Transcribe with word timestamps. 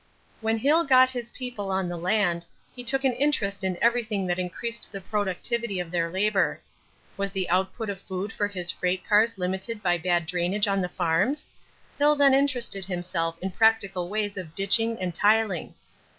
When 0.39 0.57
Hill 0.57 0.83
got 0.83 1.11
his 1.11 1.29
people 1.29 1.69
on 1.69 1.87
the 1.87 1.95
land, 1.95 2.47
he 2.75 2.83
took 2.83 3.03
an 3.03 3.13
interest 3.13 3.63
in 3.63 3.77
everything 3.83 4.25
that 4.25 4.39
increased 4.39 4.91
the 4.91 4.99
productivity 4.99 5.79
of 5.79 5.91
their 5.91 6.09
labor. 6.09 6.59
Was 7.17 7.31
the 7.31 7.47
output 7.51 7.87
of 7.87 8.01
food 8.01 8.33
for 8.33 8.47
his 8.47 8.71
freight 8.71 9.07
cars 9.07 9.37
limited 9.37 9.83
by 9.83 9.99
bad 9.99 10.25
drainage 10.25 10.67
on 10.67 10.81
the 10.81 10.89
farms? 10.89 11.45
Hill 11.99 12.15
then 12.15 12.33
interested 12.33 12.85
himself 12.85 13.37
in 13.43 13.51
practical 13.51 14.09
ways 14.09 14.37
of 14.37 14.55
ditching 14.55 14.99
and 14.99 15.13
tiling. 15.13 15.75